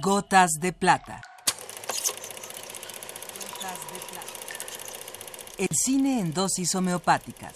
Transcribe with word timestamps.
Gotas 0.00 0.50
de 0.60 0.72
plata. 0.72 1.20
El 5.58 5.68
cine 5.72 6.20
en 6.20 6.32
dosis 6.32 6.72
homeopáticas. 6.76 7.54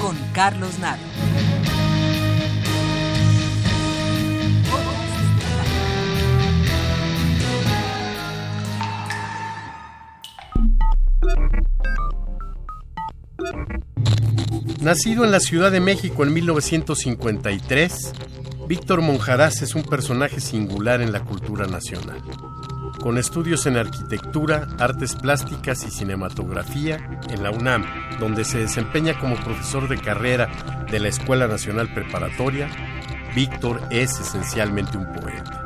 Con 0.00 0.16
Carlos 0.32 0.78
Naro. 0.78 1.02
Nacido 14.80 15.24
en 15.24 15.30
la 15.30 15.40
Ciudad 15.40 15.72
de 15.72 15.80
México 15.80 16.22
en 16.22 16.32
1953, 16.34 18.12
Víctor 18.68 19.00
Monjaraz 19.00 19.62
es 19.62 19.74
un 19.74 19.82
personaje 19.82 20.40
singular 20.40 21.00
en 21.00 21.12
la 21.12 21.24
cultura 21.24 21.66
nacional. 21.66 22.22
Con 23.00 23.18
estudios 23.18 23.66
en 23.66 23.76
arquitectura, 23.76 24.68
artes 24.78 25.14
plásticas 25.16 25.84
y 25.84 25.90
cinematografía 25.90 27.20
en 27.30 27.42
la 27.42 27.50
UNAM, 27.50 27.84
donde 28.20 28.44
se 28.44 28.58
desempeña 28.58 29.18
como 29.18 29.36
profesor 29.36 29.88
de 29.88 29.98
carrera 29.98 30.48
de 30.90 31.00
la 31.00 31.08
Escuela 31.08 31.48
Nacional 31.48 31.92
Preparatoria, 31.92 32.68
Víctor 33.34 33.80
es 33.90 34.20
esencialmente 34.20 34.96
un 34.96 35.10
poeta. 35.12 35.61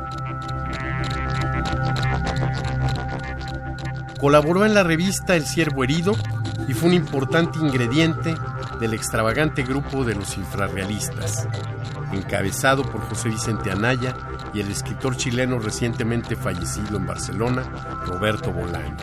Colaboró 4.19 4.65
en 4.65 4.73
la 4.73 4.83
revista 4.83 5.35
El 5.35 5.45
Ciervo 5.45 5.83
Herido 5.83 6.15
y 6.67 6.73
fue 6.73 6.89
un 6.89 6.95
importante 6.95 7.59
ingrediente 7.59 8.35
del 8.79 8.93
extravagante 8.93 9.63
grupo 9.63 10.03
de 10.03 10.15
los 10.15 10.37
infrarrealistas, 10.37 11.47
encabezado 12.11 12.83
por 12.83 13.01
José 13.01 13.29
Vicente 13.29 13.71
Anaya 13.71 14.15
y 14.53 14.61
el 14.61 14.71
escritor 14.71 15.17
chileno 15.17 15.59
recientemente 15.59 16.35
fallecido 16.35 16.97
en 16.97 17.05
Barcelona, 17.05 17.63
Roberto 18.05 18.51
Bolaño. 18.51 18.97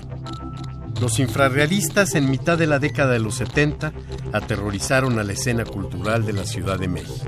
Los 1.00 1.18
infrarrealistas 1.18 2.14
en 2.14 2.30
mitad 2.30 2.56
de 2.56 2.66
la 2.66 2.78
década 2.78 3.12
de 3.12 3.18
los 3.18 3.36
70 3.36 3.92
aterrorizaron 4.32 5.18
a 5.18 5.24
la 5.24 5.32
escena 5.32 5.64
cultural 5.64 6.24
de 6.24 6.32
la 6.32 6.44
Ciudad 6.44 6.78
de 6.78 6.88
México. 6.88 7.26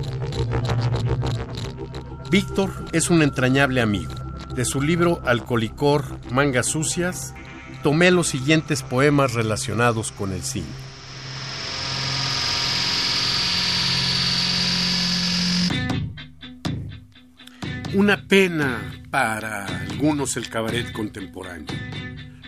Víctor 2.31 2.73
es 2.93 3.11
un 3.11 3.23
entrañable 3.23 3.81
amigo. 3.81 4.13
De 4.55 4.65
su 4.65 4.81
libro 4.81 5.21
Alcolicor, 5.25 6.05
Mangas 6.31 6.67
Sucias, 6.67 7.35
tomé 7.87 8.11
los 8.11 8.27
siguientes 8.27 8.83
poemas 8.83 9.35
relacionados 9.35 10.11
con 10.11 10.33
el 10.33 10.43
cine. 10.43 10.67
Una 17.95 18.27
pena 18.27 19.05
para 19.09 19.67
algunos 19.67 20.37
el 20.37 20.49
cabaret 20.49 20.91
contemporáneo. 20.91 21.69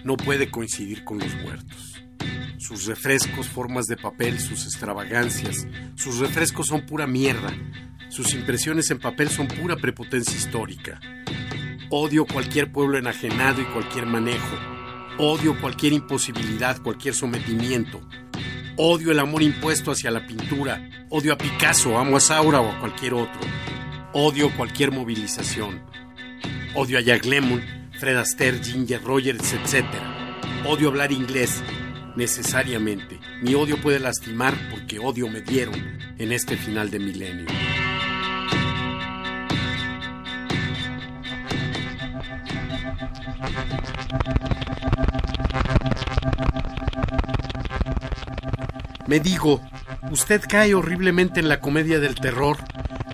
No 0.02 0.16
puede 0.16 0.50
coincidir 0.50 1.04
con 1.04 1.20
los 1.20 1.32
muertos. 1.36 2.02
Sus 2.58 2.86
refrescos, 2.86 3.46
formas 3.46 3.86
de 3.86 3.96
papel, 3.96 4.40
sus 4.40 4.64
extravagancias, 4.64 5.68
sus 5.94 6.18
refrescos 6.18 6.66
son 6.66 6.84
pura 6.84 7.06
mierda. 7.06 7.56
Sus 8.08 8.34
impresiones 8.34 8.90
en 8.90 8.98
papel 8.98 9.28
son 9.28 9.46
pura 9.46 9.76
prepotencia 9.76 10.36
histórica. 10.36 10.98
Odio 11.90 12.26
cualquier 12.26 12.72
pueblo 12.72 12.98
enajenado 12.98 13.62
y 13.62 13.66
cualquier 13.66 14.06
manejo. 14.06 14.77
Odio 15.20 15.60
cualquier 15.60 15.94
imposibilidad, 15.94 16.80
cualquier 16.80 17.12
sometimiento. 17.12 18.00
Odio 18.76 19.10
el 19.10 19.18
amor 19.18 19.42
impuesto 19.42 19.90
hacia 19.90 20.12
la 20.12 20.24
pintura. 20.24 20.88
Odio 21.10 21.32
a 21.32 21.38
Picasso, 21.38 21.98
amo 21.98 22.16
a 22.16 22.20
Saura 22.20 22.60
o 22.60 22.70
a 22.70 22.78
cualquier 22.78 23.14
otro. 23.14 23.40
Odio 24.12 24.48
cualquier 24.56 24.92
movilización. 24.92 25.82
Odio 26.76 26.98
a 26.98 27.00
Jack 27.00 27.24
Lemmon, 27.24 27.60
Fred 27.98 28.16
Astaire, 28.16 28.62
Ginger 28.62 29.02
Rogers, 29.02 29.54
etc. 29.54 29.86
Odio 30.64 30.90
hablar 30.90 31.10
inglés, 31.10 31.64
necesariamente. 32.14 33.18
Mi 33.42 33.56
odio 33.56 33.80
puede 33.80 33.98
lastimar 33.98 34.54
porque 34.70 35.00
odio 35.00 35.28
me 35.28 35.40
dieron 35.40 35.74
en 36.16 36.30
este 36.30 36.56
final 36.56 36.90
de 36.90 37.00
milenio. 37.00 37.46
Me 49.08 49.20
digo, 49.20 49.62
usted 50.10 50.42
cae 50.46 50.74
horriblemente 50.74 51.40
en 51.40 51.48
la 51.48 51.60
comedia 51.60 51.98
del 51.98 52.14
terror 52.14 52.58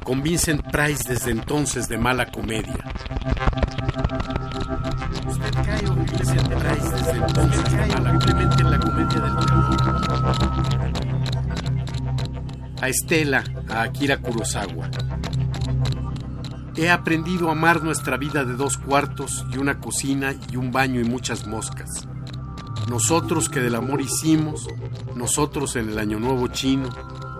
con 0.03 0.25
Vincent 0.25 0.60
Price 0.72 1.05
desde 1.09 1.31
entonces 1.31 1.88
de 1.88 1.99
mala 1.99 2.32
comedia. 2.32 2.84
Usted 5.25 5.54
cae 5.65 5.83
Vincent 5.83 6.49
Price 6.49 6.91
desde 6.97 7.12
entonces 7.12 7.65
en 8.59 8.71
la 8.71 8.81
comedia 8.81 9.21
del 9.21 9.37
A 12.83 12.88
Estela, 12.88 13.44
a 13.71 13.83
Akira 13.83 14.16
Kurosawa. 14.16 14.91
He 16.77 16.91
aprendido 16.91 17.50
a 17.50 17.53
amar 17.53 17.84
nuestra 17.84 18.16
vida 18.16 18.44
de 18.44 18.54
dos 18.54 18.78
cuartos 18.78 19.47
y 19.53 19.59
una 19.59 19.78
cocina 19.78 20.34
y 20.50 20.56
un 20.56 20.72
baño 20.72 21.00
y 21.00 21.04
muchas 21.04 21.47
moscas. 21.47 22.09
Nosotros 22.89 23.49
que 23.49 23.61
del 23.61 23.75
amor 23.75 24.00
hicimos, 24.00 24.67
nosotros 25.15 25.77
en 25.77 25.91
el 25.91 25.99
año 25.99 26.19
nuevo 26.19 26.49
chino, 26.49 26.91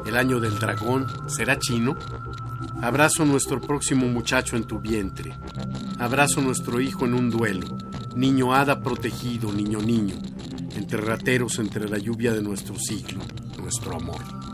el 0.07 0.17
año 0.17 0.41
del 0.41 0.59
dragón, 0.59 1.07
¿será 1.29 1.59
chino? 1.59 1.97
Abrazo 2.83 3.25
nuestro 3.25 3.61
próximo 3.61 4.07
muchacho 4.07 4.57
en 4.57 4.65
tu 4.65 4.79
vientre. 4.81 5.33
Abrazo 5.99 6.41
nuestro 6.41 6.81
hijo 6.81 7.07
en 7.07 7.15
un 7.15 7.31
duelo. 7.31 7.67
Niño 8.15 8.55
hada 8.55 8.83
protegido, 8.83 9.53
niño 9.53 9.81
niño. 9.81 10.15
Entre 10.77 11.01
rateros, 11.01 11.59
entre 11.59 11.89
la 11.89 11.99
lluvia 11.99 12.33
de 12.33 12.43
nuestro 12.43 12.77
siglo, 12.79 13.21
nuestro 13.59 13.97
amor. 13.97 14.54